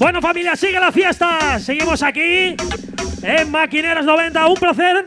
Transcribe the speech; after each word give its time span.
Bueno 0.00 0.22
familia, 0.22 0.54
sigue 0.54 0.78
la 0.78 0.92
fiesta. 0.92 1.58
Seguimos 1.58 2.04
aquí 2.04 2.54
en 3.20 3.50
Maquineras 3.50 4.04
90. 4.04 4.46
Un 4.46 4.54
placer 4.54 5.06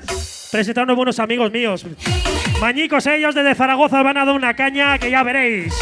presentar 0.52 0.82
a 0.82 0.84
unos 0.84 0.98
buenos 0.98 1.20
amigos 1.20 1.50
míos. 1.50 1.86
Mañicos 2.60 3.08
ellos 3.08 3.34
desde 3.34 3.56
Zaragoza 3.56 4.04
van 4.04 4.18
a 4.18 4.26
dar 4.26 4.36
una 4.36 4.54
caña 4.54 5.00
que 5.00 5.10
ya 5.10 5.24
veréis. 5.24 5.74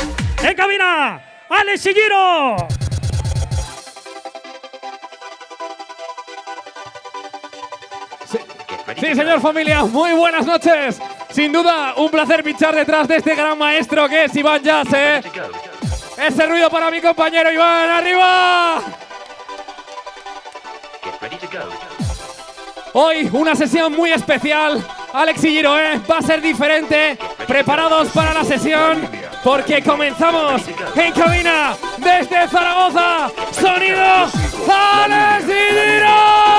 En 0.44 0.56
cabina, 0.56 1.20
Alex 1.50 1.90
Giro. 1.92 2.68
Sí, 8.96 9.16
señor 9.16 9.42
familia, 9.42 9.86
muy 9.86 10.12
buenas 10.14 10.46
noches. 10.46 11.02
Sin 11.32 11.52
duda, 11.52 11.96
un 11.98 12.12
placer 12.12 12.44
pinchar 12.44 12.76
detrás 12.76 13.08
de 13.08 13.16
este 13.16 13.34
gran 13.34 13.58
maestro 13.58 14.08
que 14.08 14.26
es 14.26 14.36
Iván 14.36 14.62
Jazz, 14.62 14.88
¿eh? 14.94 15.22
Ese 16.20 16.46
ruido 16.46 16.70
para 16.70 16.92
mi 16.92 17.00
compañero 17.00 17.52
Iván, 17.52 17.90
arriba. 17.90 18.82
Hoy 22.94 23.30
una 23.32 23.56
sesión 23.56 23.94
muy 23.94 24.12
especial. 24.12 24.86
Alex 25.14 25.44
y 25.46 25.50
Giro, 25.50 25.80
¿eh? 25.80 26.02
Va 26.10 26.18
a 26.18 26.22
ser 26.22 26.42
diferente. 26.42 27.18
Preparados 27.48 28.10
para 28.10 28.34
la 28.34 28.44
sesión. 28.44 29.08
Porque 29.44 29.82
comenzamos 29.82 30.62
en 30.96 31.14
cabina 31.14 31.76
desde 31.98 32.48
Zaragoza. 32.50 33.32
Sonido 33.52 34.28
Alex 34.68 35.46
y 35.48 35.74
Giro. 35.74 36.59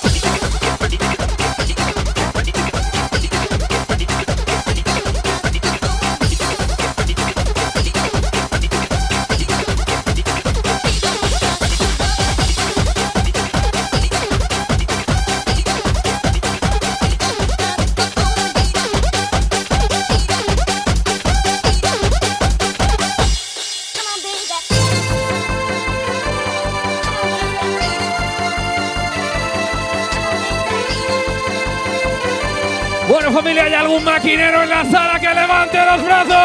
levante 35.97 36.33
los 36.33 36.40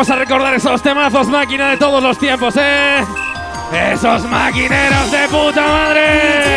vamos 0.00 0.10
a 0.12 0.16
recordar 0.16 0.54
esos 0.54 0.80
temazos 0.80 1.28
máquina 1.28 1.72
de 1.72 1.76
todos 1.76 2.02
los 2.02 2.18
tiempos, 2.18 2.54
¿eh? 2.56 3.04
Esos 3.92 4.24
maquineros 4.24 5.10
de 5.10 5.28
puta 5.28 5.60
madre. 5.60 6.49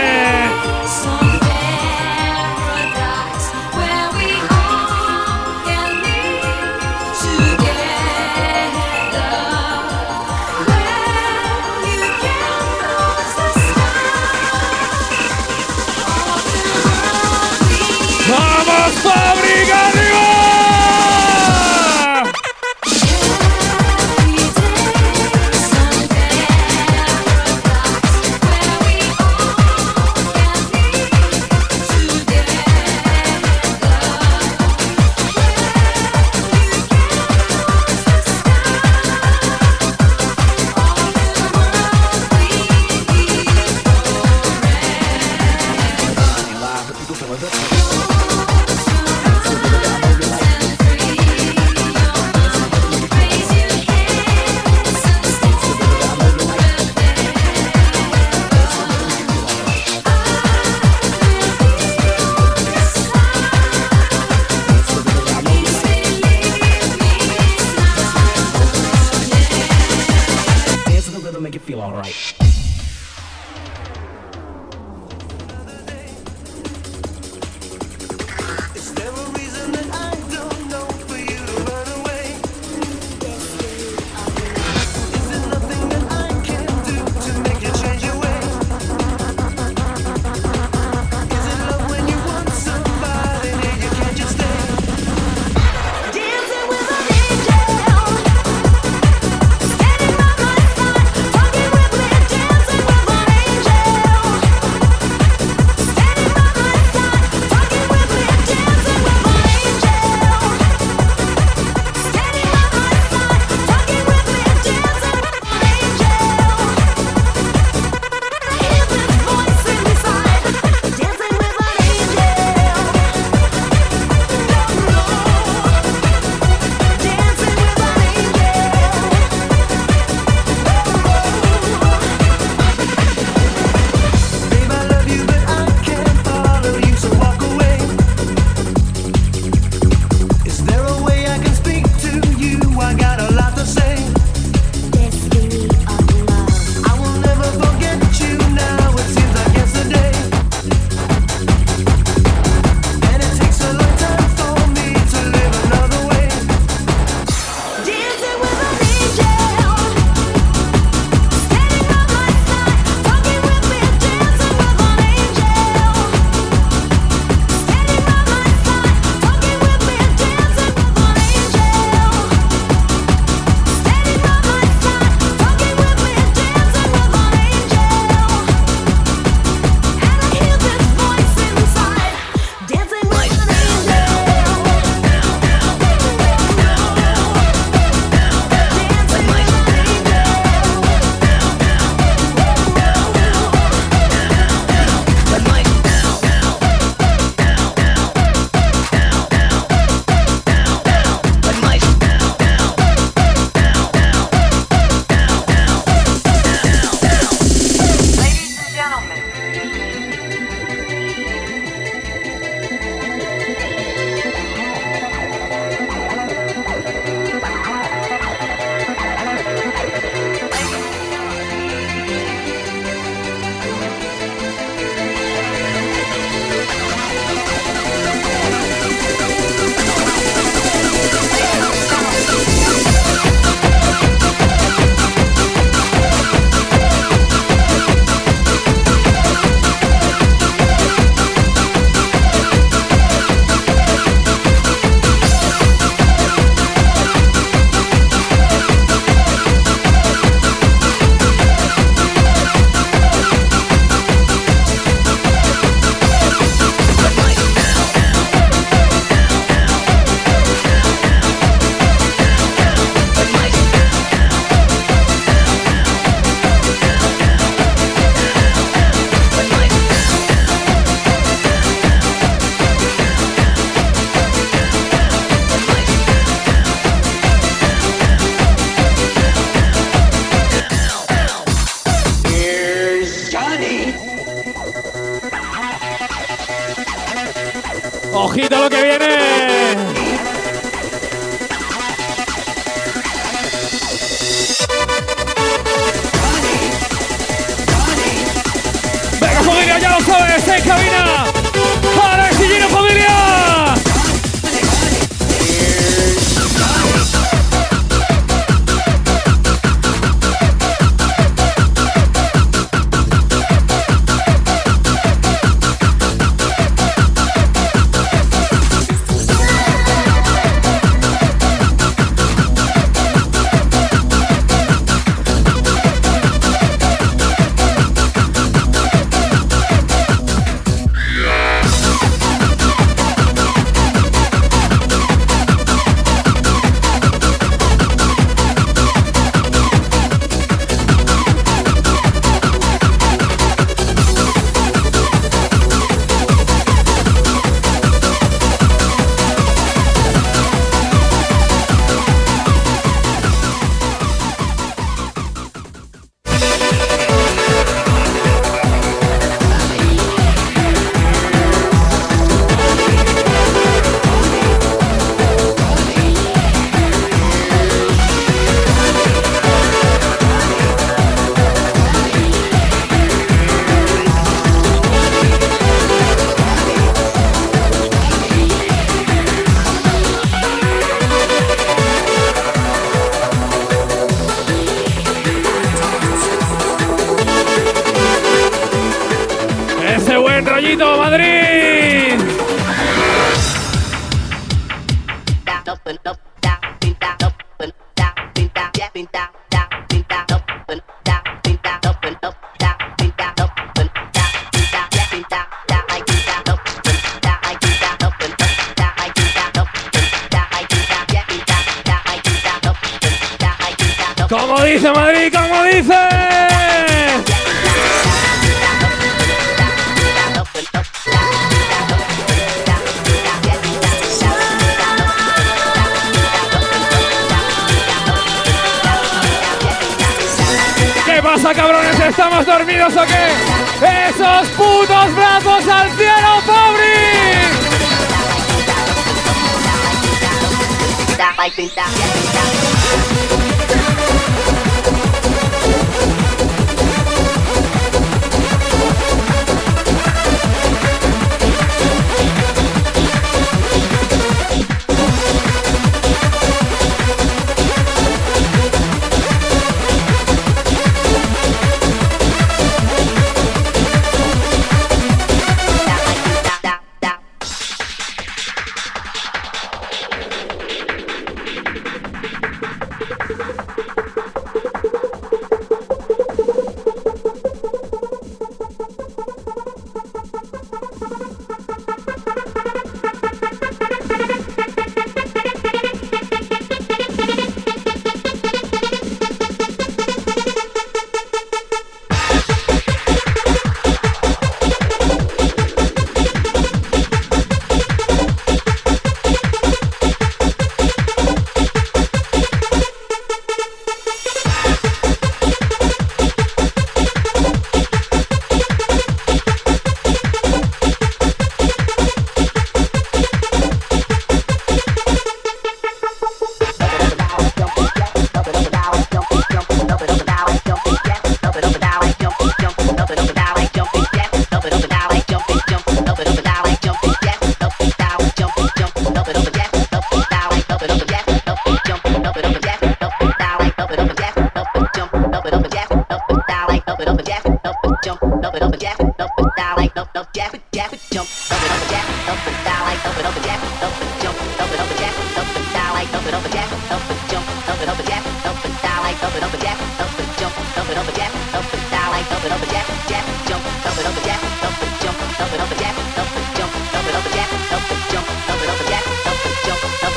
Pasa, 431.24 431.53
cabrones? 431.53 431.98
¿Estamos 432.00 432.46
dormidos 432.46 432.94
o 432.98 433.06
qué? 433.06 434.10
¡Esos 434.10 434.48
putos 434.50 435.15
brazos 435.15 435.68
al 435.68 435.89
cielo, 435.92 436.42
Fabri! 436.46 437.03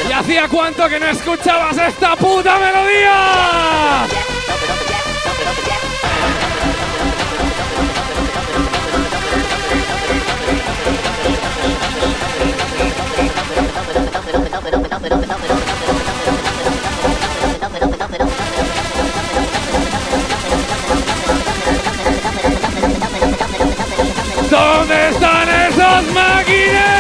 ¿Y 0.09 0.13
hacía 0.13 0.49
cuánto 0.49 0.89
que 0.89 1.01
no 1.01 1.07
escuchabas 1.07 1.77
esta 1.79 2.17
puta 2.17 2.59
melodía? 2.59 4.36
¿Dónde 24.57 25.09
están 25.11 25.49
esos 25.49 26.15
maquineros? 26.15 26.96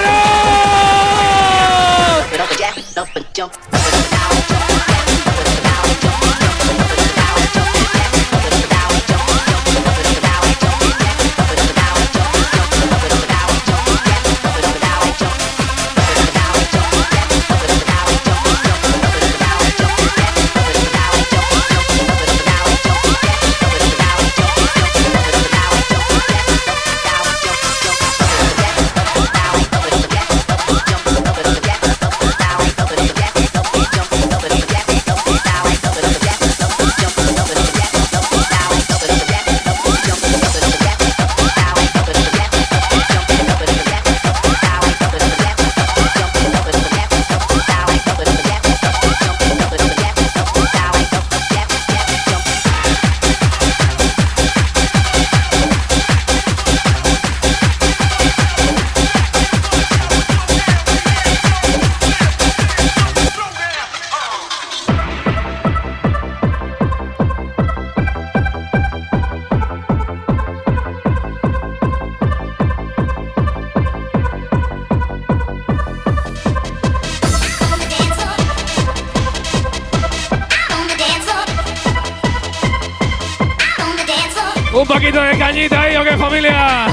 Un 84.77 84.87
poquito 84.87 85.23
de 85.23 85.39
cañita 85.39 85.81
ahí, 85.81 85.97
¿o 85.97 86.05
qué 86.05 86.19
familia? 86.19 86.87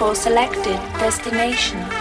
for 0.00 0.14
selected 0.14 0.80
destination. 0.98 1.99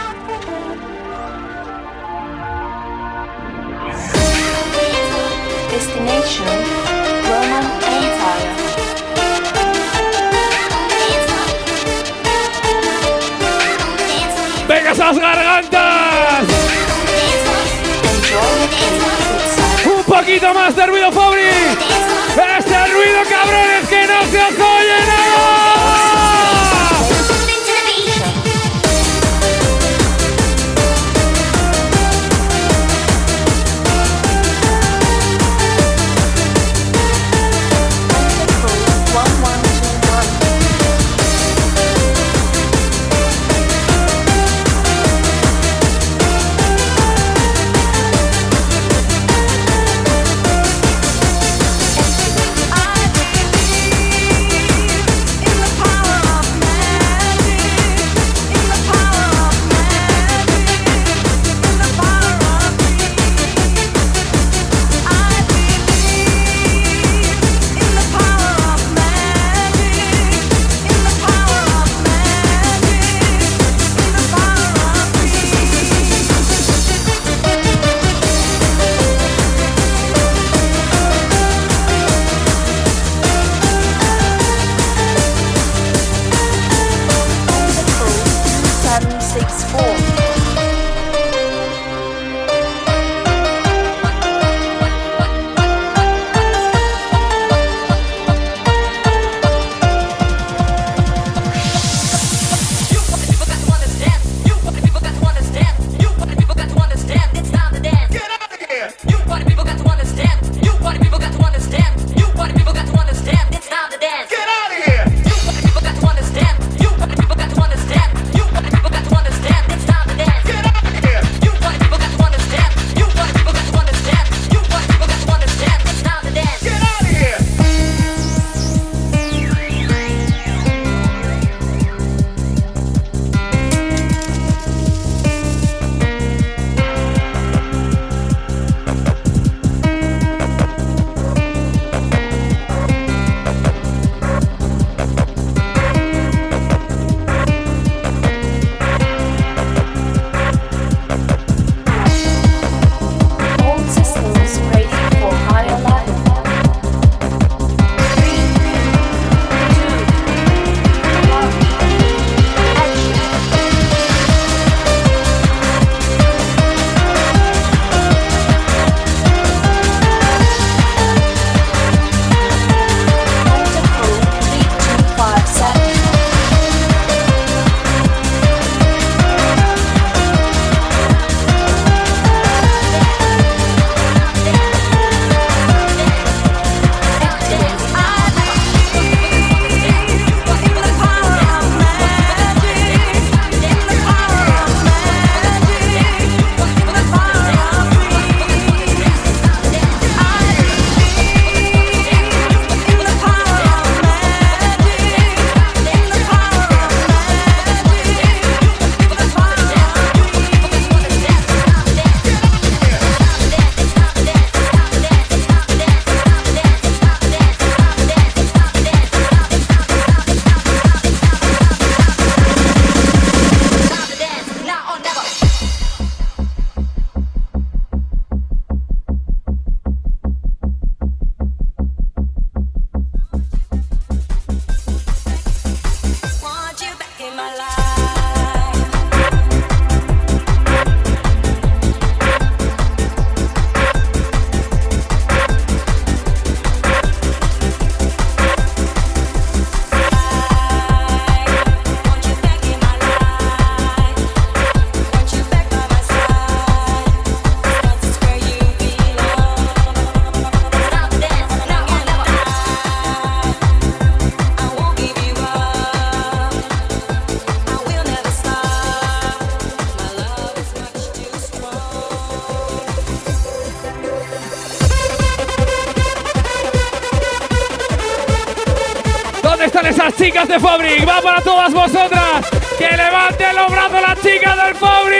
Fabric? 280.60 281.08
Va 281.08 281.22
para 281.22 281.41
todas 281.41 281.74
vosotras. 281.74 282.45
Que 282.78 282.95
levanten 282.95 283.56
los 283.56 283.72
brazos 283.72 284.02
las 284.02 284.22
chicas 284.22 284.56
del 284.63 284.76
Fabric. 284.76 285.19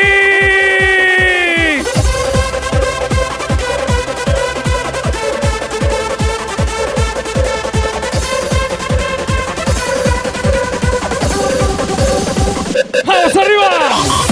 ¡Vamos 13.06 13.36
arriba! 13.36 14.29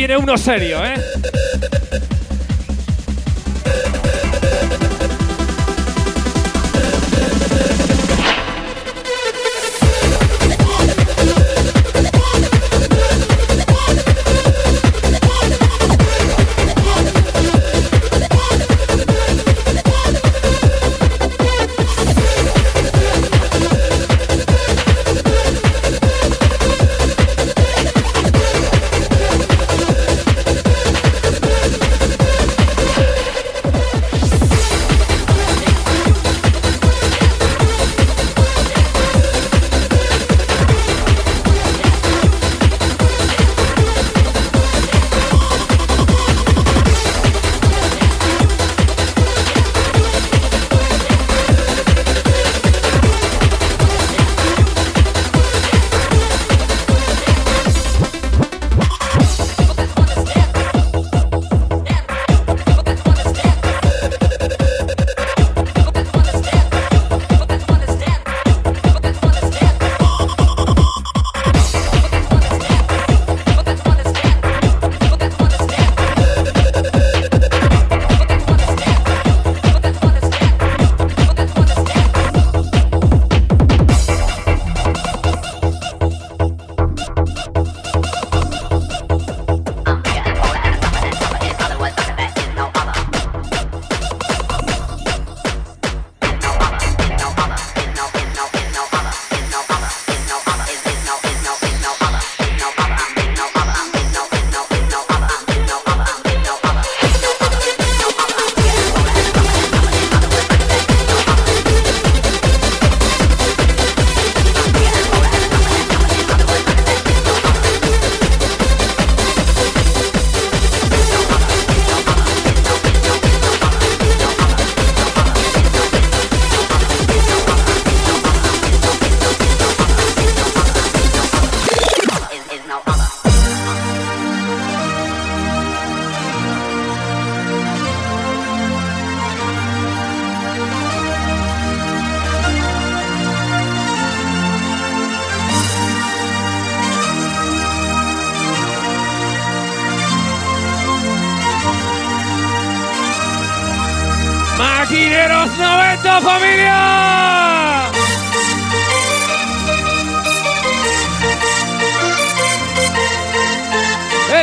Viene 0.00 0.16
uno 0.16 0.38
serio, 0.38 0.82
¿eh? 0.82 1.19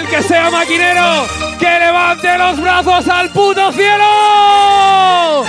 Que 0.09 0.23
sea 0.23 0.49
maquinero, 0.49 1.27
que 1.59 1.79
levante 1.79 2.37
los 2.37 2.61
brazos 2.61 3.07
al 3.09 3.29
puto 3.29 3.71
cielo. 3.73 5.43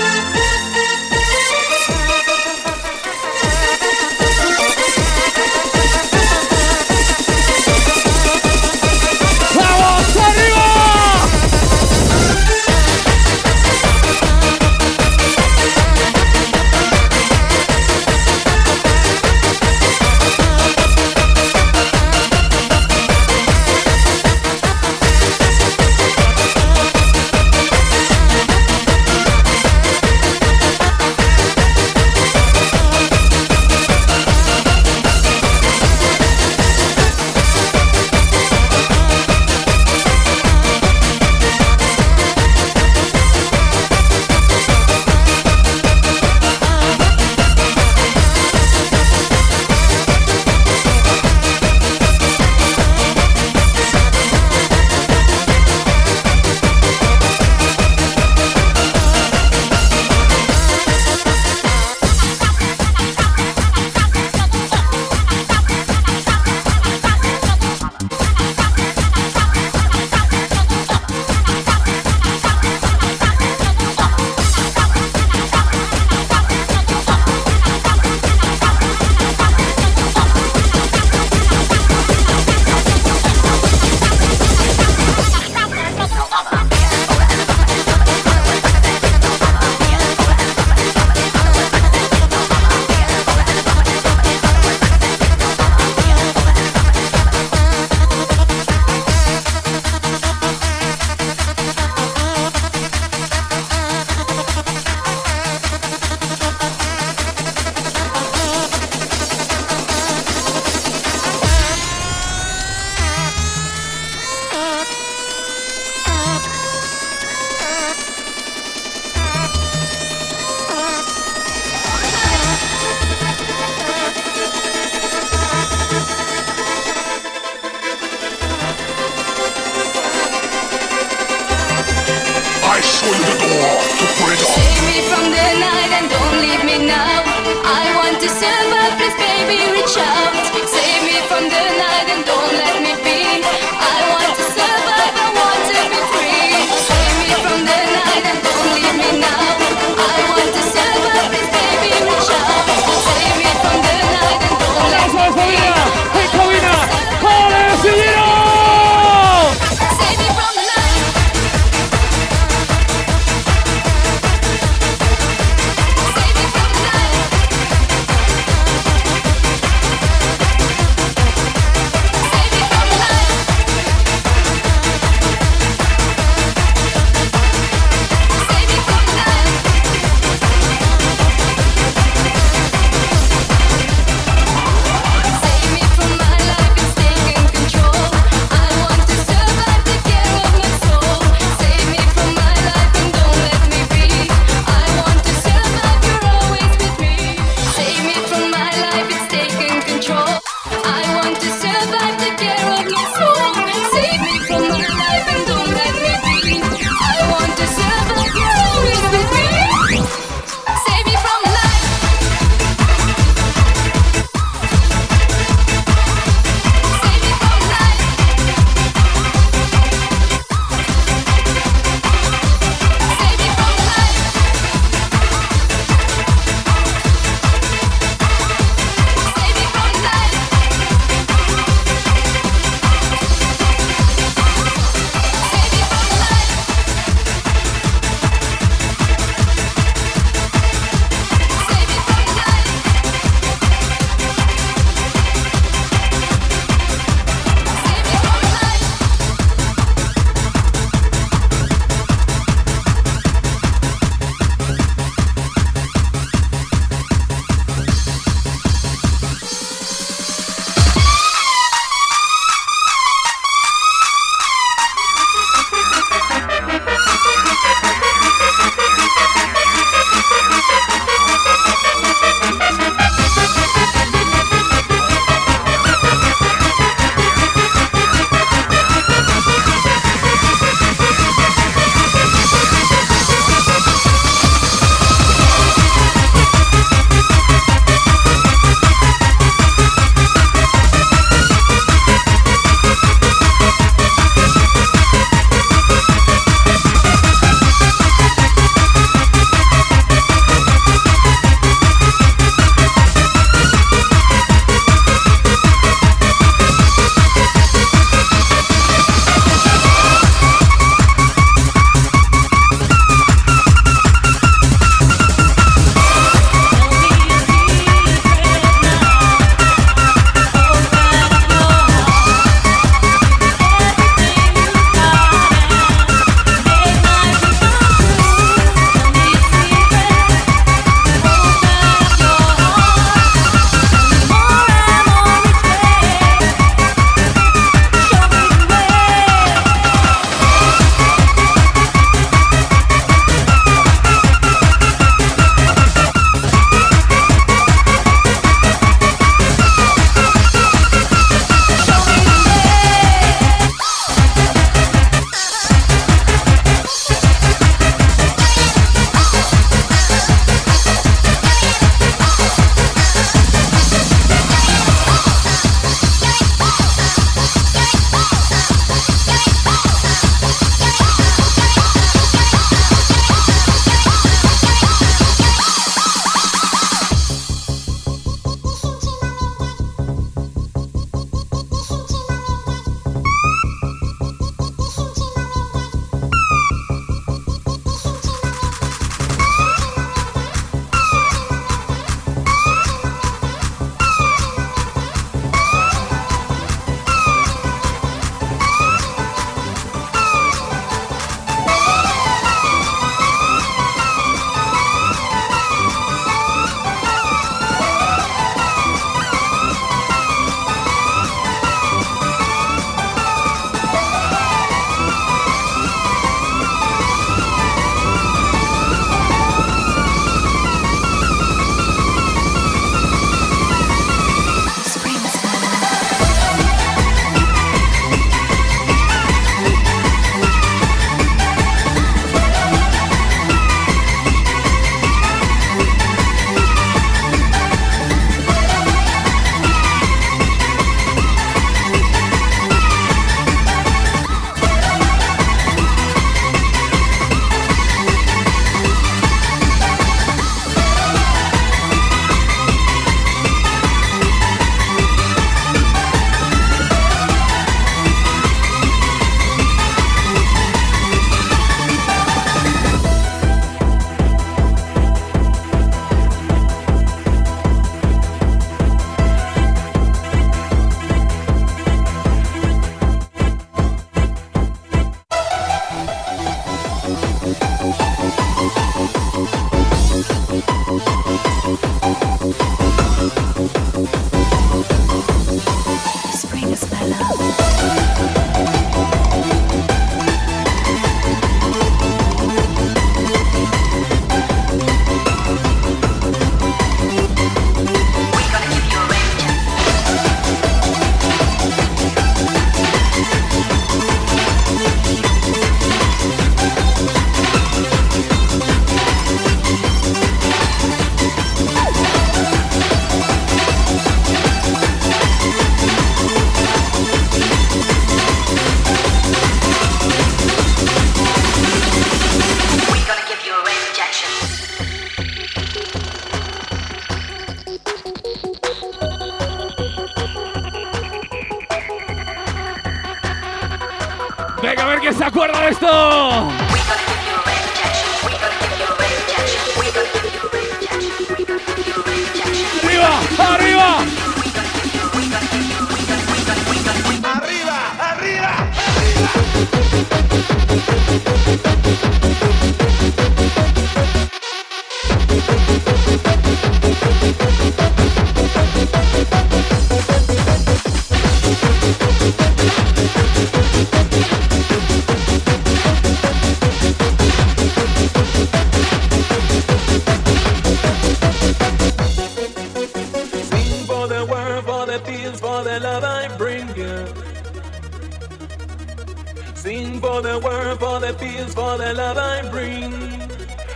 Sing 579.62 580.00
for 580.00 580.22
the 580.22 580.38
world, 580.38 580.78
for 580.78 581.00
the 581.00 581.12
peace, 581.14 581.52
for 581.52 581.76
the 581.76 581.92
love 581.92 582.16
I 582.16 582.48
bring. 582.48 582.94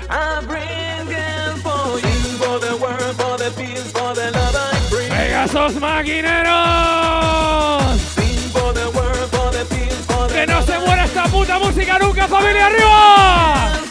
I 0.09 0.41
bring 0.47 1.09
it 1.11 1.59
for 1.59 1.99
you. 1.99 2.03
Sing 2.03 2.39
for 2.39 2.61
the 2.61 2.77
world, 2.77 3.17
for 3.17 3.37
the 3.37 3.51
peace, 3.57 3.91
for 3.91 4.15
the 4.15 4.31
love 4.31 4.55
I 4.55 4.89
bring. 4.89 5.11
¡Venga, 5.11 5.45
esos 5.45 5.75
maquineros! 5.81 6.53
Sing 8.15 8.51
for 8.55 8.73
the 8.73 8.89
world, 8.95 9.29
for 9.35 9.51
the 9.51 9.65
peace, 9.75 10.07
for 10.07 10.29
the 10.29 10.35
¡Que 10.35 10.47
no 10.47 10.63
se 10.63 10.79
muera 10.79 11.05
esta 11.05 11.25
puta 11.25 11.59
música 11.59 11.99
nunca, 11.99 12.29
familia 12.29 12.67
arriba! 12.67 13.82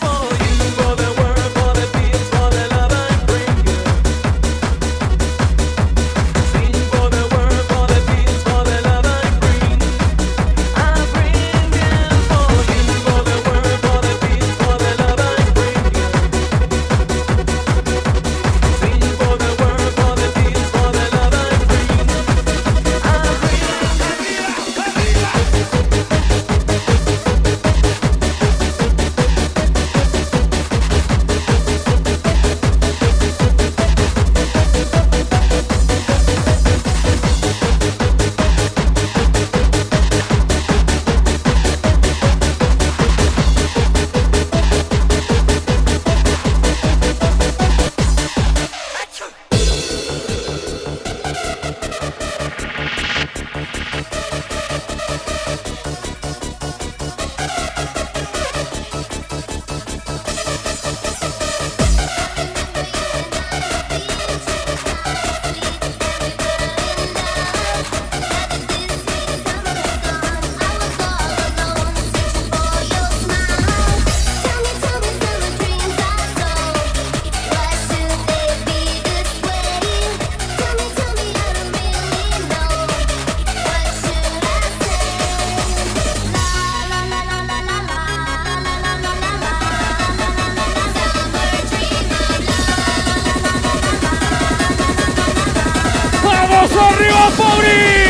Arriba, 96.80 97.32
Fabric! 97.32 98.01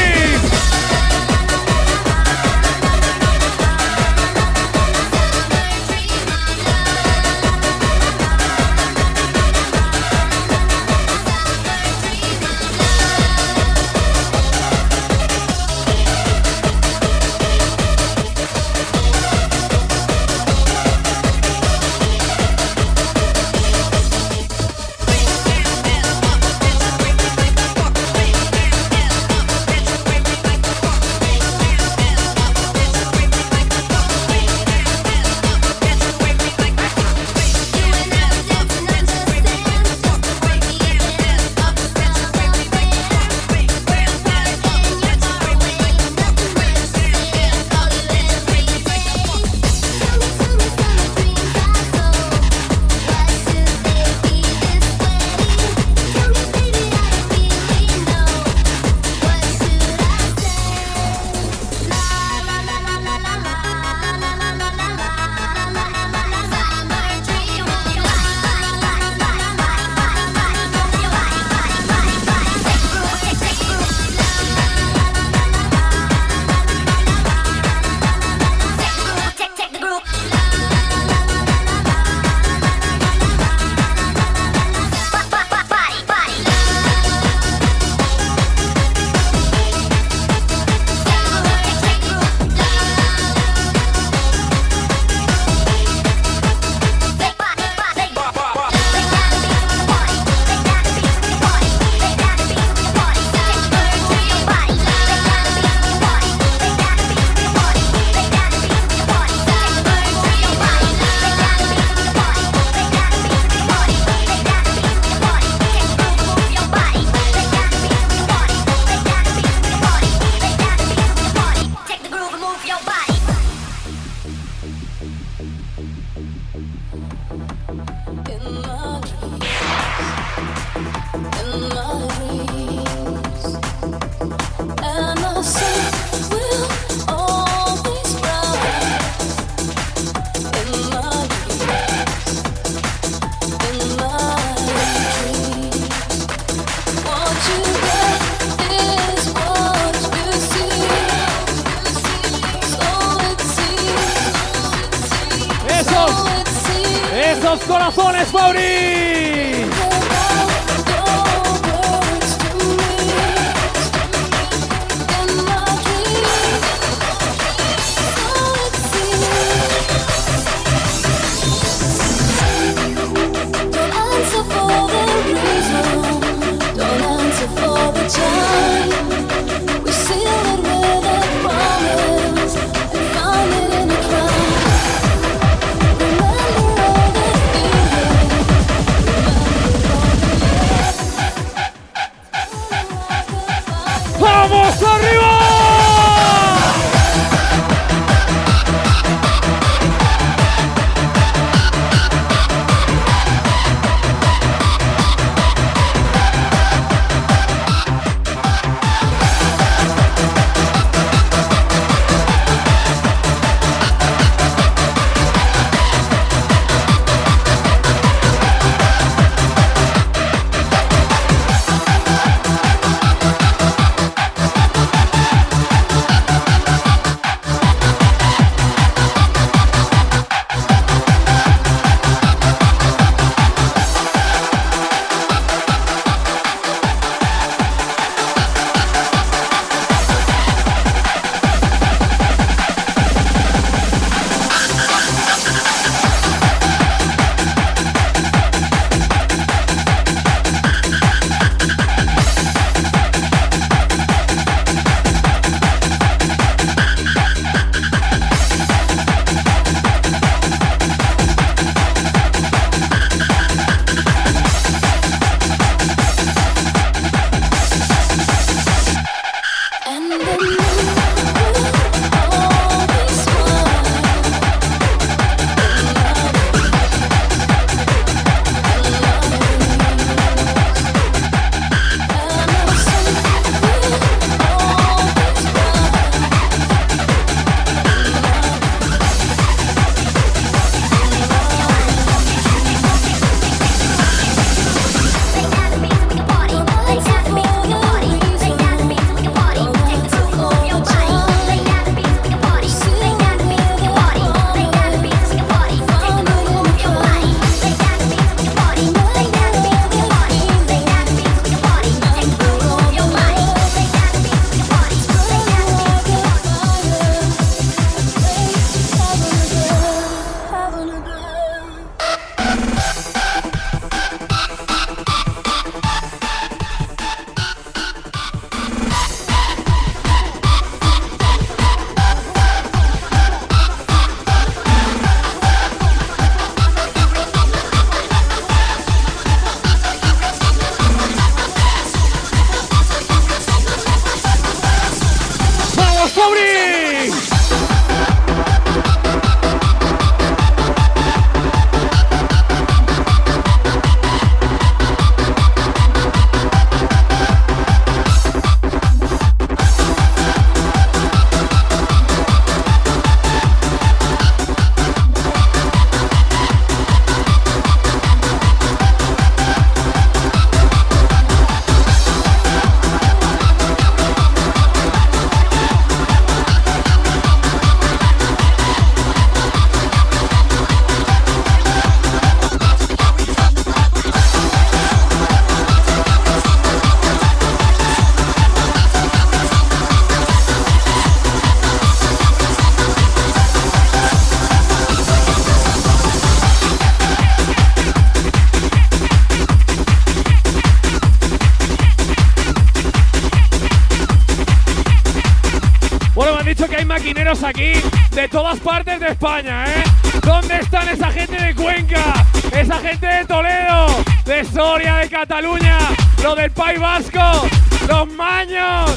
España, 409.21 409.65
¿eh? 409.67 409.83
¿Dónde 410.23 410.55
están 410.55 410.89
esa 410.89 411.11
gente 411.11 411.39
de 411.39 411.53
Cuenca? 411.53 412.25
Esa 412.51 412.79
gente 412.79 413.05
de 413.05 413.23
Toledo, 413.25 413.85
de 414.25 414.43
Soria, 414.43 414.95
de 414.95 415.09
Cataluña, 415.09 415.77
los 416.23 416.35
del 416.35 416.49
País 416.49 416.79
Vasco, 416.79 417.47
los 417.87 418.11
maños 418.13 418.89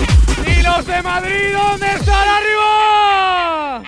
y 0.46 0.62
los 0.62 0.86
de 0.86 1.02
Madrid, 1.02 1.52
¿dónde 1.52 1.86
están 1.92 2.26
arriba? 2.26 3.82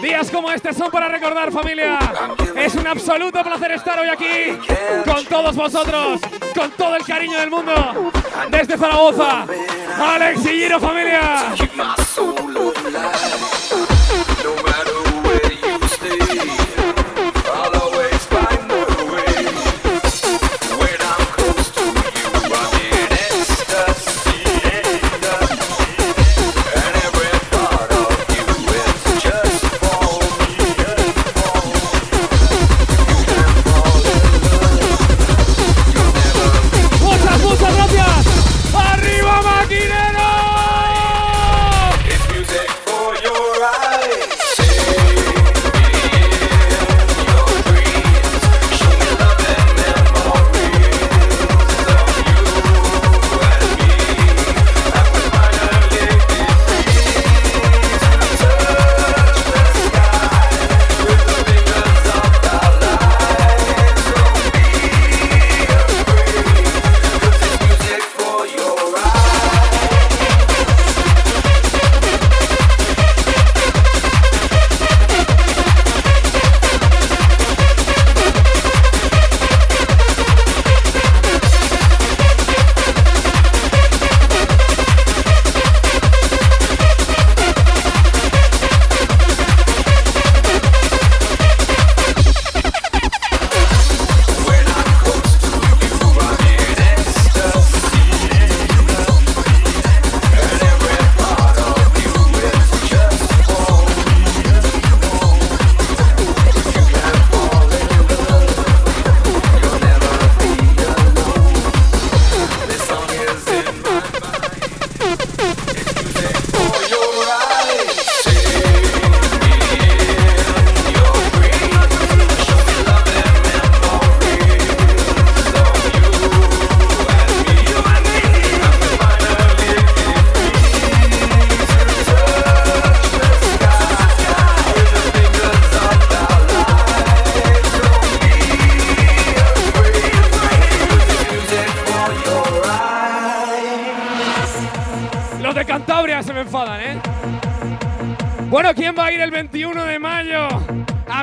Días 0.00 0.30
como 0.30 0.52
este 0.52 0.72
son 0.72 0.92
para 0.92 1.08
recordar, 1.08 1.50
familia. 1.50 1.98
Es 2.54 2.76
un 2.76 2.86
absoluto 2.86 3.42
placer 3.42 3.72
estar 3.72 3.98
hoy 3.98 4.08
aquí 4.08 4.58
con 5.04 5.24
todos 5.24 5.56
vosotros, 5.56 6.20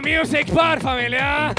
Music 0.01 0.51
Bar, 0.53 0.81
familia. 0.81 1.53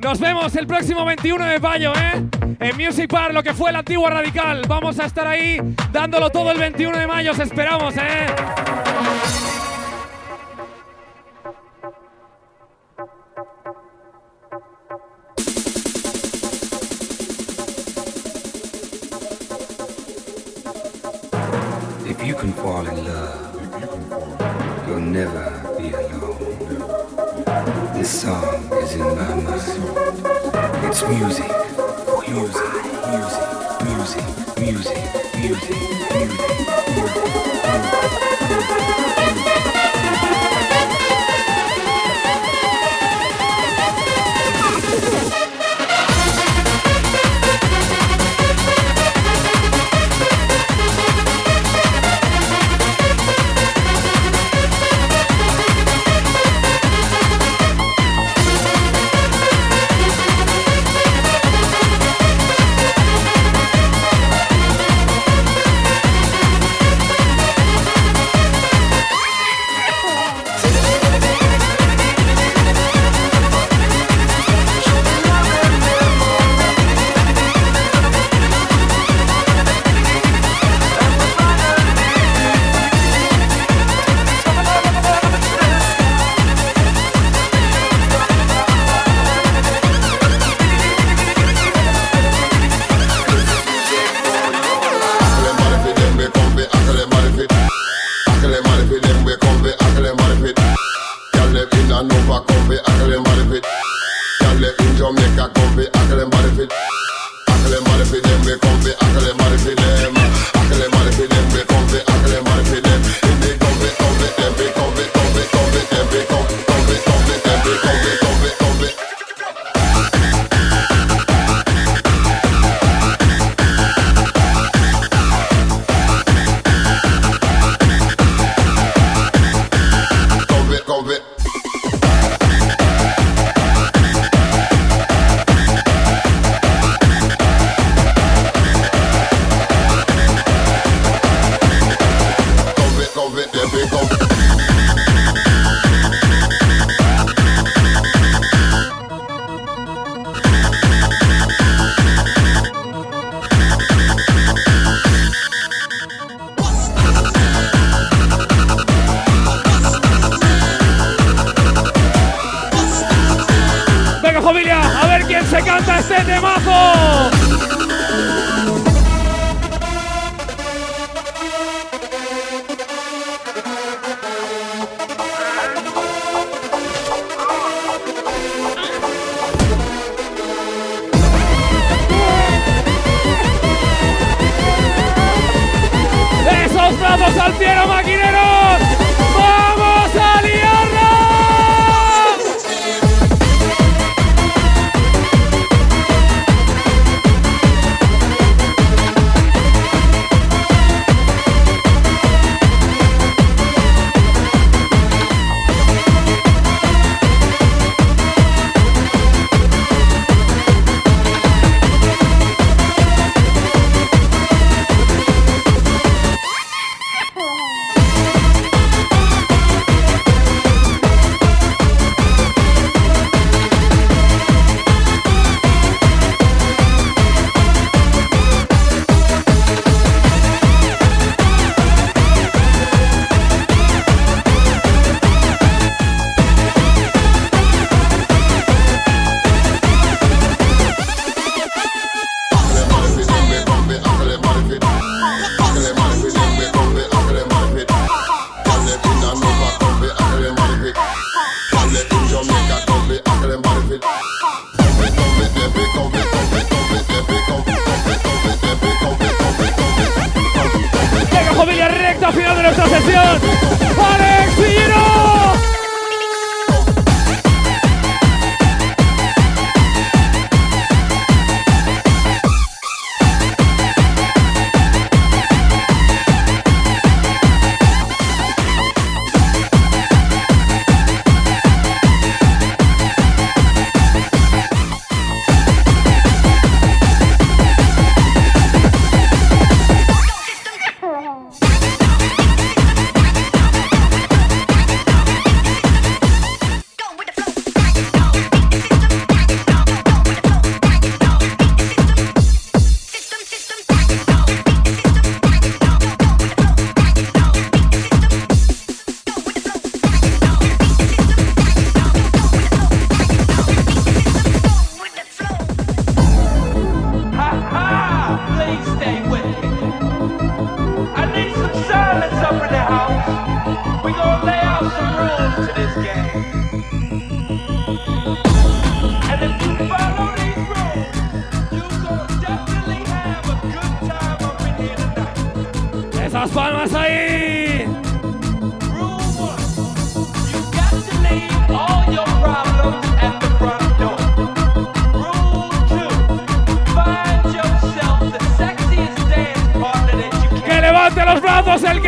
Nos 0.00 0.20
vemos 0.20 0.54
el 0.56 0.66
próximo 0.66 1.04
21 1.04 1.44
de 1.44 1.58
mayo, 1.58 1.92
¿eh? 1.94 2.24
En 2.60 2.76
Music 2.76 3.10
Bar, 3.10 3.34
lo 3.34 3.42
que 3.42 3.52
fue 3.52 3.72
la 3.72 3.80
antigua 3.80 4.10
Radical. 4.10 4.62
Vamos 4.68 4.98
a 5.00 5.06
estar 5.06 5.26
ahí 5.26 5.58
dándolo 5.92 6.30
todo 6.30 6.52
el 6.52 6.58
21 6.58 6.98
de 6.98 7.06
mayo, 7.06 7.32
os 7.32 7.38
esperamos, 7.38 7.94
¿eh? 7.96 8.26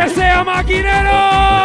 que 0.02 0.08
sea 0.10 0.42
maquinero. 0.42 1.62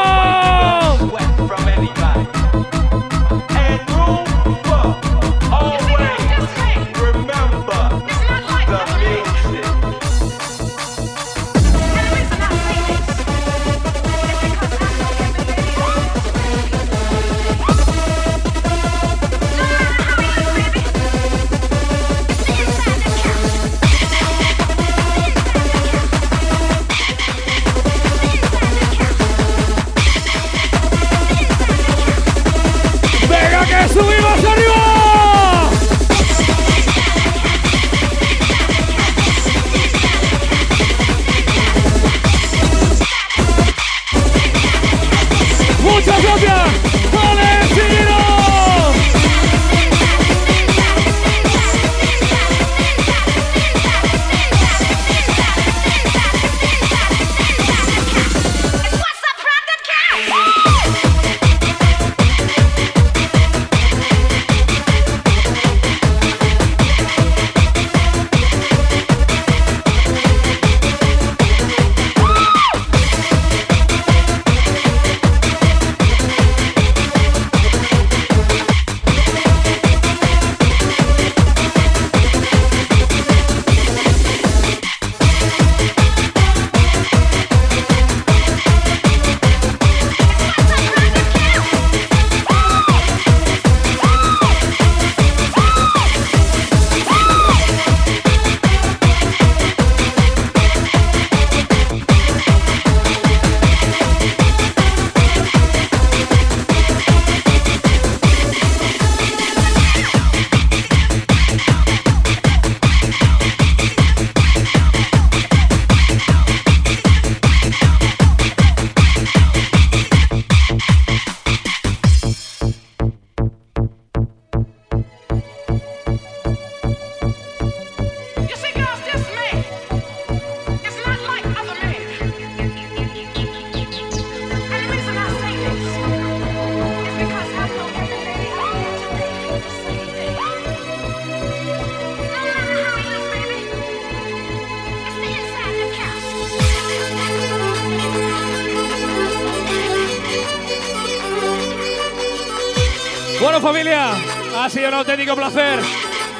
auténtico 155.07 155.37
placer. 155.37 155.79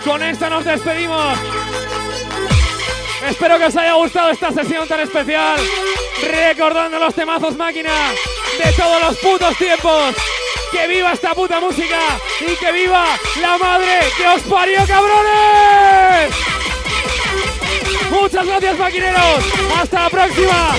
Con 0.03 0.21
esta 0.21 0.49
nos 0.49 0.65
despedimos. 0.65 1.39
Espero 3.25 3.57
que 3.57 3.65
os 3.65 3.75
haya 3.77 3.93
gustado 3.93 4.29
esta 4.31 4.51
sesión 4.51 4.85
tan 4.89 4.99
especial. 4.99 5.57
Recordando 6.21 6.99
los 6.99 7.15
temazos 7.15 7.55
máquina 7.55 7.93
de 8.61 8.71
todos 8.73 9.01
los 9.03 9.17
putos 9.19 9.57
tiempos. 9.57 10.13
Que 10.69 10.85
viva 10.85 11.13
esta 11.13 11.33
puta 11.33 11.61
música 11.61 11.97
y 12.41 12.55
que 12.57 12.71
viva 12.73 13.05
la 13.41 13.57
madre 13.57 13.99
que 14.17 14.27
os 14.27 14.41
parió, 14.41 14.85
cabrones. 14.85 16.35
Muchas 18.09 18.45
gracias, 18.45 18.77
maquineros. 18.77 19.45
Hasta 19.79 20.03
la 20.03 20.09
próxima. 20.09 20.75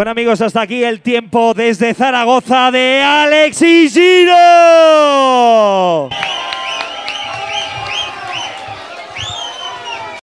Bueno 0.00 0.12
amigos, 0.12 0.40
hasta 0.40 0.62
aquí 0.62 0.82
el 0.82 1.02
tiempo 1.02 1.52
desde 1.52 1.92
Zaragoza 1.92 2.70
de 2.70 3.02
Alex 3.02 3.60
y 3.60 3.90
Giro. 3.90 4.39